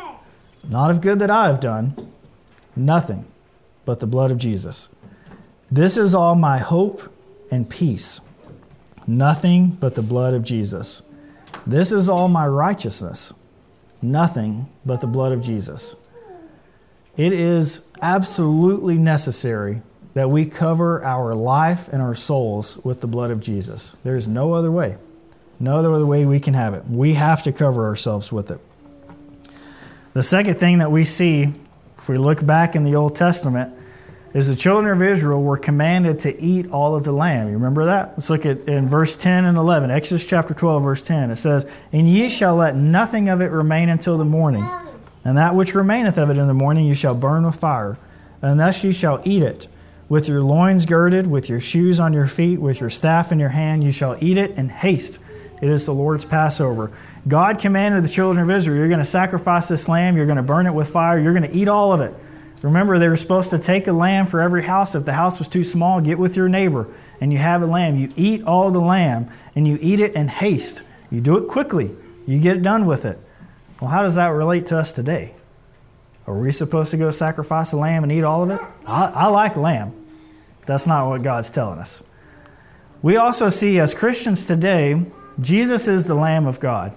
[0.67, 2.11] Not of good that I have done,
[2.75, 3.25] nothing
[3.85, 4.89] but the blood of Jesus.
[5.71, 7.01] This is all my hope
[7.49, 8.19] and peace.
[9.07, 11.01] Nothing but the blood of Jesus.
[11.65, 13.33] This is all my righteousness.
[14.01, 15.95] Nothing but the blood of Jesus.
[17.17, 19.81] It is absolutely necessary
[20.13, 23.95] that we cover our life and our souls with the blood of Jesus.
[24.03, 24.97] There's no other way.
[25.59, 26.83] No other way we can have it.
[26.89, 28.59] We have to cover ourselves with it.
[30.13, 31.53] The second thing that we see,
[31.97, 33.73] if we look back in the Old Testament,
[34.33, 37.47] is the children of Israel were commanded to eat all of the lamb.
[37.47, 38.11] You remember that?
[38.11, 39.91] Let's look at in verse 10 and 11.
[39.91, 41.31] Exodus chapter 12, verse 10.
[41.31, 44.65] It says, And ye shall let nothing of it remain until the morning.
[45.25, 47.97] And that which remaineth of it in the morning you shall burn with fire,
[48.41, 49.67] and thus ye shall eat it.
[50.09, 53.49] With your loins girded, with your shoes on your feet, with your staff in your
[53.49, 55.19] hand, you shall eat it in haste.
[55.61, 56.91] It is the Lord's Passover.
[57.27, 60.43] God commanded the children of Israel, You're going to sacrifice this lamb, you're going to
[60.43, 62.13] burn it with fire, you're going to eat all of it.
[62.61, 64.93] Remember, they were supposed to take a lamb for every house.
[64.93, 66.87] If the house was too small, get with your neighbor
[67.19, 67.97] and you have a lamb.
[67.97, 70.83] You eat all the lamb and you eat it in haste.
[71.09, 71.91] You do it quickly,
[72.27, 73.19] you get it done with it.
[73.79, 75.33] Well, how does that relate to us today?
[76.27, 78.59] Are we supposed to go sacrifice a lamb and eat all of it?
[78.85, 79.93] I, I like lamb.
[80.67, 82.03] That's not what God's telling us.
[83.01, 85.03] We also see as Christians today,
[85.39, 86.95] Jesus is the Lamb of God.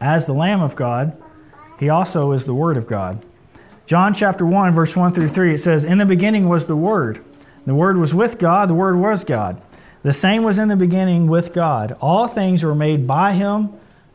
[0.00, 1.16] As the Lamb of God,
[1.78, 3.24] he also is the Word of God.
[3.86, 7.22] John chapter 1, verse 1 through 3, it says, In the beginning was the Word.
[7.66, 9.60] The Word was with God, the Word was God.
[10.02, 11.96] The same was in the beginning with God.
[12.00, 13.72] All things were made by him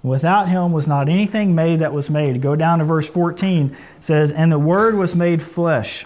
[0.07, 2.41] Without him was not anything made that was made.
[2.41, 3.75] Go down to verse 14.
[3.99, 6.05] says, And the Word was made flesh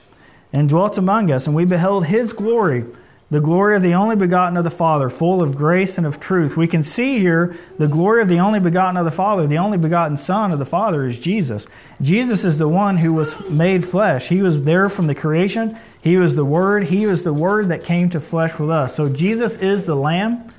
[0.53, 2.85] and dwelt among us, and we beheld his glory,
[3.31, 6.57] the glory of the only begotten of the Father, full of grace and of truth.
[6.57, 9.47] We can see here the glory of the only begotten of the Father.
[9.47, 11.65] The only begotten Son of the Father is Jesus.
[12.01, 14.27] Jesus is the one who was made flesh.
[14.27, 15.79] He was there from the creation.
[16.03, 16.83] He was the Word.
[16.83, 18.93] He was the Word that came to flesh with us.
[18.95, 20.49] So Jesus is the Lamb,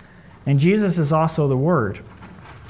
[0.46, 2.00] and Jesus is also the Word.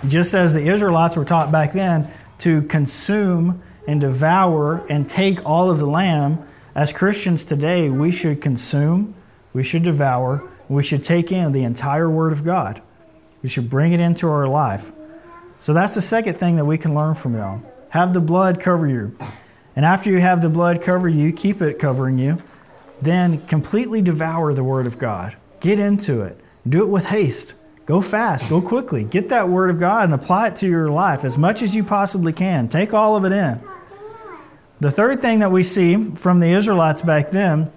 [0.08, 2.10] Just as the Israelites were taught back then
[2.40, 8.40] to consume and devour and take all of the lamb, as Christians today, we should
[8.40, 9.14] consume,
[9.52, 12.82] we should devour, we should take in the entire Word of God.
[13.42, 14.92] We should bring it into our life.
[15.58, 17.60] So that's the second thing that we can learn from y'all.
[17.90, 19.16] Have the blood cover you.
[19.76, 22.38] And after you have the blood cover you, keep it covering you,
[23.00, 25.36] then completely devour the Word of God.
[25.60, 26.38] Get into it.
[26.68, 27.54] Do it with haste.
[27.84, 28.48] Go fast.
[28.48, 29.04] Go quickly.
[29.04, 31.84] Get that Word of God and apply it to your life as much as you
[31.84, 32.68] possibly can.
[32.68, 33.60] Take all of it in.
[34.80, 37.70] The third thing that we see from the Israelites back then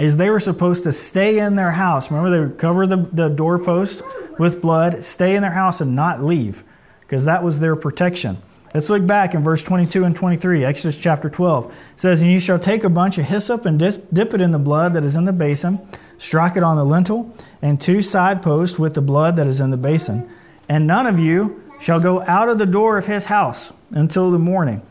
[0.00, 2.10] is they were supposed to stay in their house.
[2.10, 4.02] Remember, they would cover the, the doorpost
[4.38, 6.64] with blood, stay in their house, and not leave,
[7.00, 8.38] because that was their protection.
[8.72, 11.66] Let's look back in verse 22 and 23, Exodus chapter 12.
[11.66, 14.60] It says, And you shall take a bunch of hyssop and dip it in the
[14.60, 15.80] blood that is in the basin,
[16.18, 19.70] strike it on the lintel, and two side posts with the blood that is in
[19.70, 20.28] the basin.
[20.68, 24.38] And none of you shall go out of the door of his house until the
[24.38, 24.82] morning.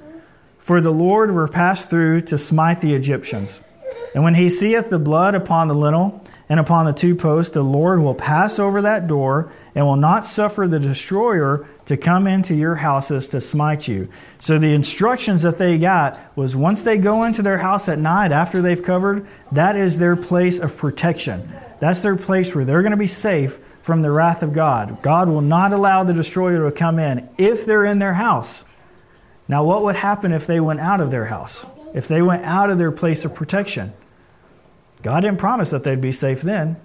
[0.57, 3.61] For the Lord will pass through to smite the Egyptians.
[4.13, 7.61] And when he seeth the blood upon the lintel and upon the two posts, the
[7.61, 12.55] Lord will pass over that door and will not suffer the destroyer to come into
[12.55, 14.09] your houses to smite you.
[14.39, 18.31] So the instructions that they got was once they go into their house at night
[18.31, 21.51] after they've covered, that is their place of protection.
[21.79, 25.01] That's their place where they're going to be safe from the wrath of God.
[25.01, 28.63] God will not allow the destroyer to come in if they're in their house.
[29.47, 31.65] Now, what would happen if they went out of their house?
[31.93, 33.93] If they went out of their place of protection?
[35.01, 36.77] God didn't promise that they'd be safe then.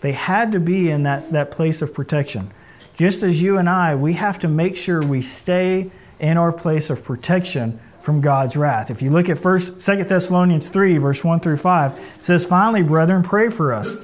[0.00, 2.52] They had to be in that, that place of protection.
[2.96, 6.90] Just as you and I, we have to make sure we stay in our place
[6.90, 8.90] of protection from God's wrath.
[8.90, 12.84] If you look at first, 2 Thessalonians 3, verse 1 through 5, it says, Finally,
[12.84, 13.96] brethren, pray for us,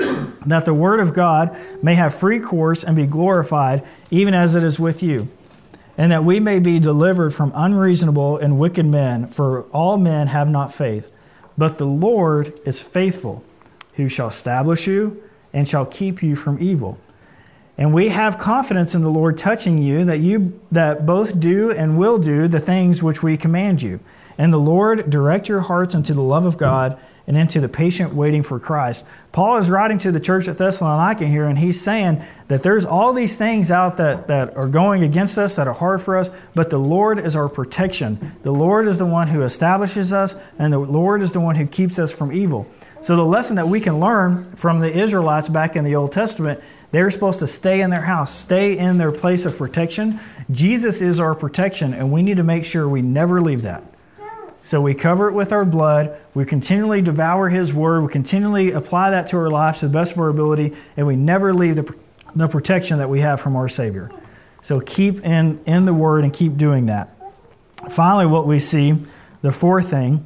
[0.44, 4.64] that the word of God may have free course and be glorified, even as it
[4.64, 5.28] is with you,
[5.98, 10.48] and that we may be delivered from unreasonable and wicked men, for all men have
[10.48, 11.10] not faith.
[11.58, 13.44] But the Lord is faithful
[13.94, 16.98] who shall establish you and shall keep you from evil.
[17.76, 21.98] And we have confidence in the Lord touching you that you that both do and
[21.98, 24.00] will do the things which we command you.
[24.38, 28.14] And the Lord direct your hearts unto the love of God and into the patient
[28.14, 29.04] waiting for Christ.
[29.30, 33.12] Paul is writing to the church at Thessalonica here, and he's saying that there's all
[33.12, 36.70] these things out that, that are going against us that are hard for us, but
[36.70, 38.36] the Lord is our protection.
[38.42, 41.66] The Lord is the one who establishes us, and the Lord is the one who
[41.66, 42.66] keeps us from evil.
[43.00, 46.60] So, the lesson that we can learn from the Israelites back in the Old Testament,
[46.92, 50.20] they're supposed to stay in their house, stay in their place of protection.
[50.50, 53.82] Jesus is our protection, and we need to make sure we never leave that.
[54.62, 59.10] So, we cover it with our blood, we continually devour His Word, we continually apply
[59.10, 61.94] that to our lives to the best of our ability, and we never leave the,
[62.36, 64.10] the protection that we have from our Savior.
[64.62, 67.12] So, keep in, in the Word and keep doing that.
[67.90, 68.94] Finally, what we see,
[69.40, 70.24] the fourth thing,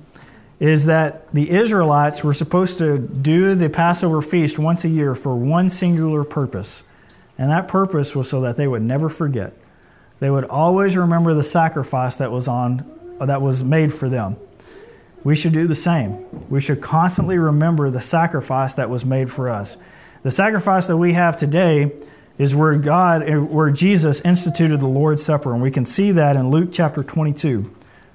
[0.60, 5.34] is that the Israelites were supposed to do the Passover feast once a year for
[5.34, 6.82] one singular purpose.
[7.38, 9.52] And that purpose was so that they would never forget.
[10.18, 14.36] They would always remember the sacrifice that was on that was made for them.
[15.24, 16.24] We should do the same.
[16.50, 19.76] We should constantly remember the sacrifice that was made for us.
[20.22, 21.92] The sacrifice that we have today
[22.38, 26.36] is where God eh, where Jesus instituted the Lord's Supper and we can see that
[26.36, 27.70] in Luke chapter 22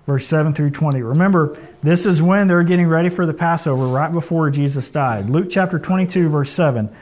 [0.06, 1.02] verse 7 through 20.
[1.02, 5.30] Remember, this is when they're getting ready for the Passover, right before Jesus died.
[5.30, 6.94] Luke chapter 22, verse 7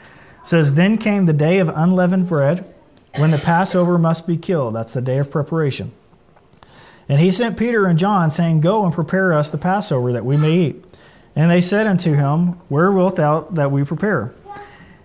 [0.44, 2.72] says, Then came the day of unleavened bread,
[3.16, 4.74] when the Passover must be killed.
[4.74, 5.92] That's the day of preparation.
[7.10, 10.36] And he sent Peter and John, saying, Go and prepare us the Passover, that we
[10.36, 10.84] may eat.
[11.34, 14.32] And they said unto him, Where wilt thou that we prepare?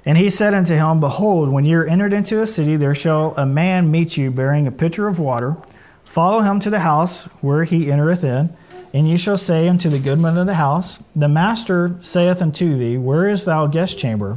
[0.05, 3.35] And he said unto him, Behold, when ye are entered into a city, there shall
[3.37, 5.57] a man meet you bearing a pitcher of water.
[6.03, 8.55] Follow him to the house where he entereth in,
[8.93, 12.99] and ye shall say unto the goodman of the house, The master saith unto thee,
[12.99, 14.35] Where is thou guest chamber,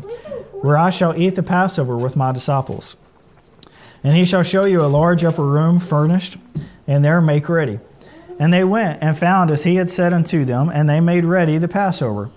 [0.62, 2.96] where I shall eat the Passover with my disciples?
[4.02, 6.38] And he shall show you a large upper room furnished,
[6.88, 7.78] and there make ready.
[8.40, 11.58] And they went and found as he had said unto them, and they made ready
[11.58, 12.30] the Passover.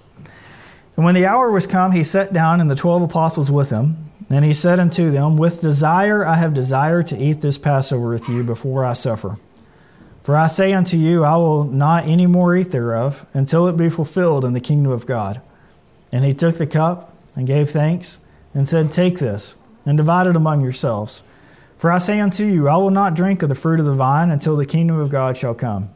[0.96, 4.12] And when the hour was come, he sat down, and the twelve apostles with him.
[4.30, 8.30] And he said unto them, With desire I have desired to eat this Passover with
[8.30, 9.38] you before I suffer.
[10.22, 13.90] For I say unto you, I will not any more eat thereof until it be
[13.90, 15.42] fulfilled in the kingdom of God.
[16.12, 18.20] And he took the cup and gave thanks
[18.54, 21.24] and said, Take this and divide it among yourselves.
[21.82, 24.30] For I say unto you, I will not drink of the fruit of the vine
[24.30, 25.90] until the kingdom of God shall come.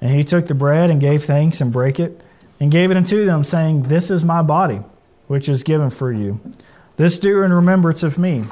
[0.00, 2.22] And he took the bread and gave thanks and brake it
[2.60, 4.82] and gave it unto them, saying, This is my body,
[5.26, 6.40] which is given for you.
[6.96, 8.44] This do in remembrance of me.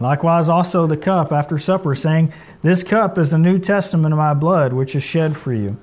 [0.00, 2.32] Likewise, also the cup after supper, saying,
[2.62, 5.76] This cup is the New Testament of my blood, which is shed for you.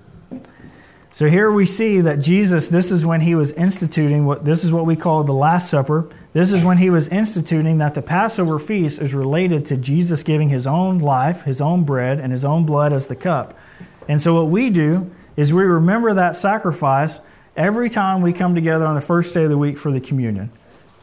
[1.20, 4.72] So here we see that Jesus, this is when he was instituting what this is
[4.72, 6.08] what we call the Last Supper.
[6.32, 10.48] This is when he was instituting that the Passover feast is related to Jesus giving
[10.48, 13.60] his own life, his own bread, and his own blood as the cup.
[14.08, 17.20] And so what we do is we remember that sacrifice
[17.54, 20.54] every time we come together on the first day of the week for the communion.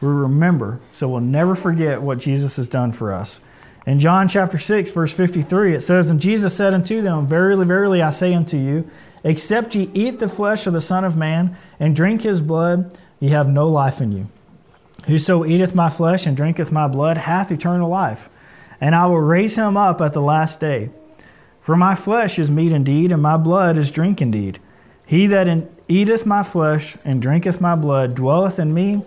[0.01, 3.39] We remember, so we'll never forget what Jesus has done for us.
[3.85, 8.01] In John chapter 6, verse 53, it says, And Jesus said unto them, Verily, verily,
[8.01, 8.89] I say unto you,
[9.23, 13.29] Except ye eat the flesh of the Son of Man and drink his blood, ye
[13.29, 14.27] have no life in you.
[15.07, 18.29] Whoso eateth my flesh and drinketh my blood hath eternal life,
[18.81, 20.89] and I will raise him up at the last day.
[21.61, 24.59] For my flesh is meat indeed, and my blood is drink indeed.
[25.05, 29.03] He that eateth my flesh and drinketh my blood dwelleth in me,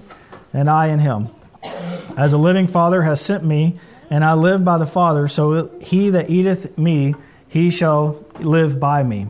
[0.53, 1.29] and I in him.
[2.17, 3.79] As a living Father has sent me,
[4.11, 7.15] and I live by the Father, so he that eateth me,
[7.47, 9.29] he shall live by me.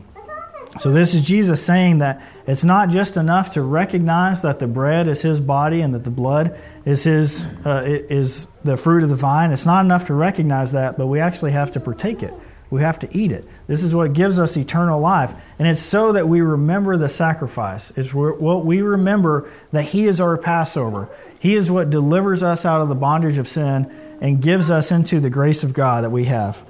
[0.79, 5.09] So, this is Jesus saying that it's not just enough to recognize that the bread
[5.09, 9.15] is his body and that the blood is, his, uh, is the fruit of the
[9.15, 9.51] vine.
[9.51, 12.33] It's not enough to recognize that, but we actually have to partake it.
[12.69, 13.45] We have to eat it.
[13.67, 15.33] This is what gives us eternal life.
[15.59, 17.91] And it's so that we remember the sacrifice.
[17.97, 21.09] It's what we remember that He is our Passover.
[21.37, 25.19] He is what delivers us out of the bondage of sin and gives us into
[25.19, 26.65] the grace of God that we have.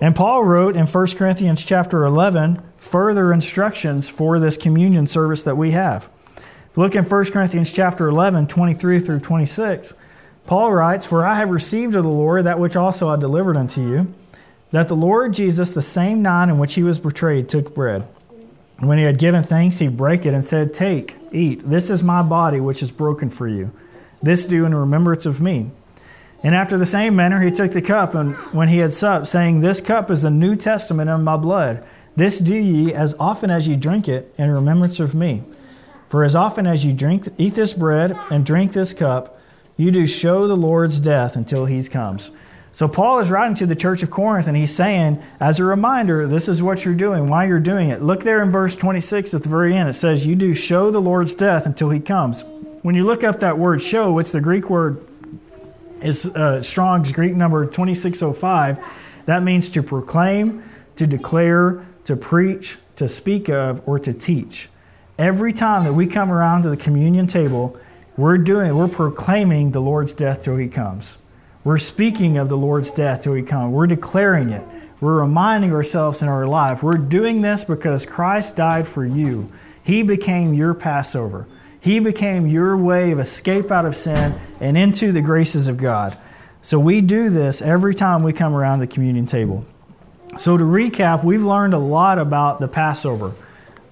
[0.00, 5.56] And Paul wrote in 1 Corinthians chapter 11 further instructions for this communion service that
[5.56, 6.08] we have.
[6.76, 9.94] Look in 1 Corinthians chapter 11, 23 through 26.
[10.46, 13.80] Paul writes, For I have received of the Lord that which also I delivered unto
[13.80, 14.12] you,
[14.72, 18.06] that the Lord Jesus, the same night in which he was betrayed, took bread.
[18.78, 22.02] And when he had given thanks, he brake it and said, Take, eat, this is
[22.02, 23.70] my body which is broken for you.
[24.20, 25.70] This do in remembrance of me.
[26.44, 29.60] And after the same manner, he took the cup, and when he had supped, saying,
[29.60, 31.84] This cup is the New Testament in my blood.
[32.16, 35.42] This do ye as often as ye drink it in remembrance of me.
[36.06, 39.40] For as often as ye drink, eat this bread and drink this cup,
[39.76, 42.30] you do show the Lord's death until he comes.
[42.72, 46.26] So Paul is writing to the church of Corinth and he's saying, as a reminder,
[46.26, 48.02] this is what you're doing, why you're doing it.
[48.02, 49.88] Look there in verse 26 at the very end.
[49.88, 52.44] It says, You do show the Lord's death until he comes.
[52.82, 55.04] When you look up that word show, it's the Greek word,
[56.04, 58.78] is uh, Strong's Greek number 2605.
[59.26, 60.62] That means to proclaim,
[60.96, 64.68] to declare, to preach, to speak of, or to teach.
[65.18, 67.78] Every time that we come around to the communion table,
[68.16, 71.16] we're doing, we're proclaiming the Lord's death till He comes.
[71.64, 73.72] We're speaking of the Lord's death till He comes.
[73.72, 74.62] We're declaring it.
[75.00, 76.82] We're reminding ourselves in our life.
[76.82, 79.50] We're doing this because Christ died for you.
[79.82, 81.46] He became your Passover.
[81.84, 86.16] He became your way of escape out of sin and into the graces of God.
[86.62, 89.66] So we do this every time we come around the communion table.
[90.38, 93.34] So, to recap, we've learned a lot about the Passover.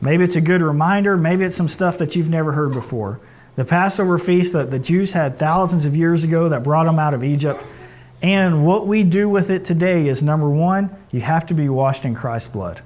[0.01, 3.21] Maybe it's a good reminder, maybe it's some stuff that you've never heard before.
[3.57, 7.13] The Passover feast that the Jews had thousands of years ago that brought them out
[7.13, 7.63] of Egypt.
[8.23, 12.07] And what we do with it today is number one, you have to be washed
[12.07, 12.81] in Christ's blood.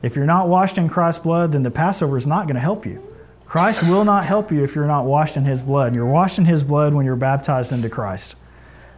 [0.00, 2.86] If you're not washed in Christ's blood, then the Passover is not going to help
[2.86, 3.11] you.
[3.52, 5.94] Christ will not help you if you're not washed in his blood.
[5.94, 8.34] You're washed in his blood when you're baptized into Christ.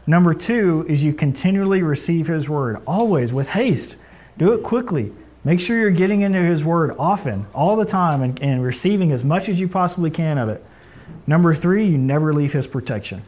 [0.07, 3.97] Number two is you continually receive His Word, always with haste.
[4.39, 5.11] Do it quickly.
[5.43, 9.25] Make sure you're getting into His Word often, all the time, and, and receiving as
[9.25, 10.65] much as you possibly can of it.
[11.27, 13.23] Number three, you never leave His protection.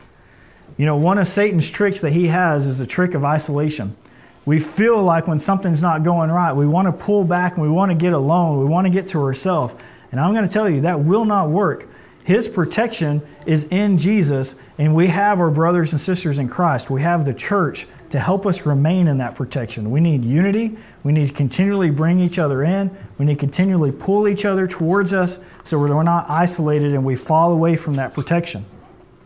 [0.77, 3.97] You know, one of Satan's tricks that he has is a trick of isolation.
[4.45, 7.68] We feel like when something's not going right, we want to pull back and we
[7.68, 8.61] want to get alone.
[8.61, 9.74] We want to get to ourselves.
[10.12, 11.88] And I'm going to tell you, that will not work.
[12.24, 16.90] His protection is in Jesus, and we have our brothers and sisters in Christ.
[16.90, 19.90] We have the church to help us remain in that protection.
[19.90, 20.76] We need unity.
[21.02, 22.96] We need to continually bring each other in.
[23.18, 27.16] We need to continually pull each other towards us so we're not isolated and we
[27.16, 28.64] fall away from that protection.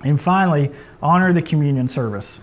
[0.02, 0.70] And finally,
[1.02, 2.40] honor the communion service.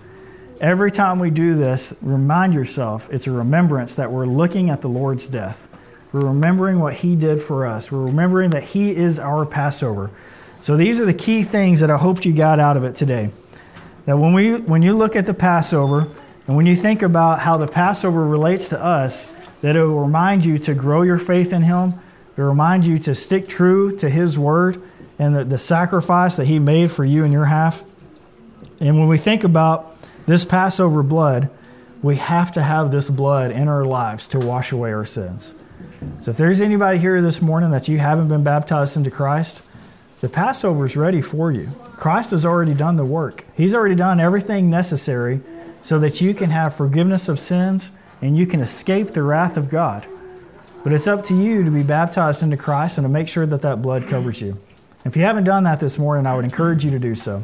[0.60, 4.90] Every time we do this, remind yourself it's a remembrance that we're looking at the
[4.90, 5.67] Lord's death.
[6.18, 7.92] We're remembering what He did for us.
[7.92, 10.10] We're remembering that He is our Passover.
[10.62, 13.30] So these are the key things that I hoped you got out of it today.
[14.06, 16.08] That when we when you look at the Passover
[16.48, 20.44] and when you think about how the Passover relates to us, that it will remind
[20.44, 21.94] you to grow your faith in him,
[22.36, 24.82] it will remind you to stick true to his word
[25.20, 27.84] and the, the sacrifice that he made for you and your half.
[28.80, 29.96] And when we think about
[30.26, 31.52] this Passover blood,
[32.02, 35.54] we have to have this blood in our lives to wash away our sins.
[36.20, 39.62] So if there's anybody here this morning that you haven't been baptized into Christ,
[40.22, 41.72] the Passover is ready for you.
[41.96, 43.46] Christ has already done the work.
[43.56, 45.42] He's already done everything necessary
[45.82, 47.92] so that you can have forgiveness of sins
[48.22, 50.08] and you can escape the wrath of God.
[50.84, 53.62] But it's up to you to be baptized into Christ and to make sure that
[53.62, 54.58] that blood covers you.
[55.06, 57.44] If you haven't done that this morning, I would encourage you to do so.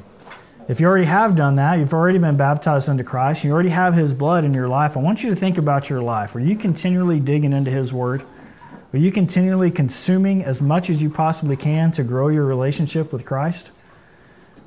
[0.67, 3.93] If you already have done that, you've already been baptized into Christ, you already have
[3.93, 6.35] His blood in your life, I want you to think about your life.
[6.35, 8.23] Are you continually digging into His Word?
[8.93, 13.25] Are you continually consuming as much as you possibly can to grow your relationship with
[13.25, 13.71] Christ?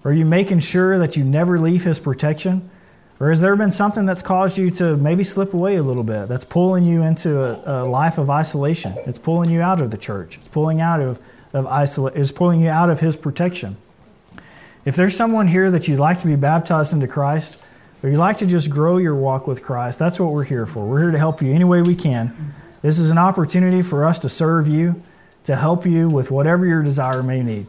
[0.05, 2.69] Are you making sure that you never leave His protection?
[3.21, 6.27] Or has there been something that's caused you to maybe slip away a little bit,
[6.27, 8.95] that's pulling you into a, a life of isolation?
[9.07, 10.39] It's pulling you out of the church.
[10.39, 11.21] It's pulling out of,
[11.53, 13.77] of isola- It's pulling you out of His protection.
[14.85, 17.59] If there's someone here that you'd like to be baptized into Christ,
[18.03, 20.85] or you'd like to just grow your walk with Christ, that's what we're here for.
[20.85, 22.55] We're here to help you any way we can.
[22.87, 25.03] This is an opportunity for us to serve you,
[25.43, 27.67] to help you with whatever your desire may need.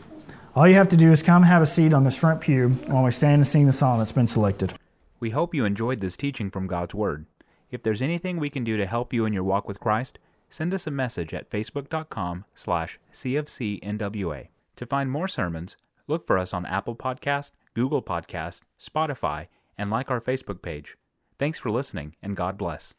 [0.56, 3.04] All you have to do is come have a seat on this front pew while
[3.04, 4.76] we stand and sing the song that's been selected.
[5.20, 7.26] We hope you enjoyed this teaching from God's Word.
[7.72, 10.20] If there's anything we can do to help you in your walk with Christ,
[10.52, 14.50] send us a message at facebook.com slash cfcnwa.
[14.76, 19.48] To find more sermons, Look for us on Apple Podcast, Google Podcast, Spotify,
[19.80, 20.96] and like our Facebook page.
[21.40, 22.94] Thanks for listening, and God bless.